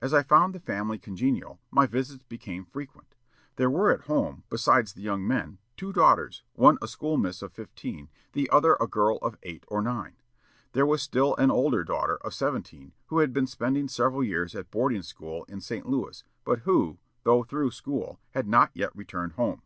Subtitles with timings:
[0.00, 3.14] As I found the family congenial, my visits became frequent.
[3.56, 7.52] There were at home, besides the young men, two daughters, one a school miss of
[7.52, 10.16] fifteen, the other a girl of eight or nine.
[10.72, 14.70] There was still an older daughter, of seventeen, who had been spending several years at
[14.70, 15.84] boarding school in St.
[15.86, 19.60] Louis, but who, though through school, had not yet returned home....